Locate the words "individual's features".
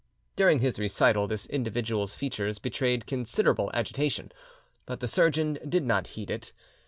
1.45-2.57